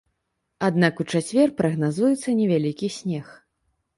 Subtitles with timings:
[0.67, 3.27] Аднак у чацвер прагназуецца невялікі снег.